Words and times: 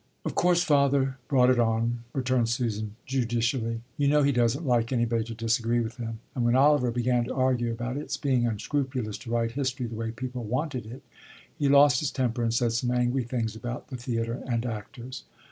"Of 0.25 0.33
course 0.33 0.63
father 0.63 1.19
brought 1.27 1.51
it 1.51 1.59
on," 1.59 1.99
returned 2.13 2.49
Susan 2.49 2.95
judicially. 3.05 3.81
"You 3.97 4.07
know 4.07 4.23
he 4.23 4.31
doesn't 4.31 4.65
like 4.65 4.91
anybody 4.91 5.23
to 5.25 5.35
disagree 5.35 5.79
with 5.79 5.97
him, 5.97 6.17
and 6.33 6.43
when 6.43 6.55
Oliver 6.55 6.89
began 6.89 7.23
to 7.25 7.35
argue 7.35 7.71
about 7.71 7.97
its 7.97 8.17
being 8.17 8.47
unscrupulous 8.47 9.19
to 9.19 9.29
write 9.29 9.51
history 9.51 9.85
the 9.85 9.93
way 9.93 10.09
people 10.09 10.43
wanted 10.43 10.87
it, 10.87 11.03
he 11.55 11.69
lost 11.69 11.99
his 11.99 12.09
temper 12.09 12.41
and 12.41 12.51
said 12.51 12.71
some 12.73 12.89
angry 12.89 13.21
things 13.23 13.55
about 13.55 13.89
the 13.89 13.95
theatre 13.95 14.41
and 14.47 14.65
actors." 14.65 15.23